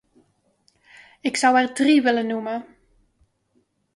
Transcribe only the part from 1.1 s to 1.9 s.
Ik zou er